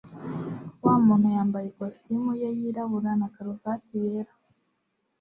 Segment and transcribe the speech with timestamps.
[0.83, 4.33] Wa muntu yambaye ikositimu ye yirabura na karuvati yera.